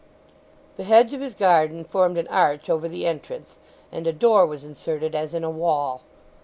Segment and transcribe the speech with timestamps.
[0.77, 3.59] The hedge of his garden formed an arch over the entrance,
[3.91, 6.01] and a door was inserted as in a wall.